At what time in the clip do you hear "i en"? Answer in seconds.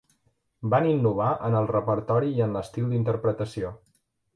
2.41-2.59